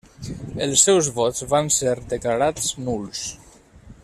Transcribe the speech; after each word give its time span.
Els 0.67 0.85
seus 0.87 1.09
vots 1.19 1.45
van 1.53 1.71
ser 1.77 1.93
declarats 2.17 2.75
nuls. 2.89 3.25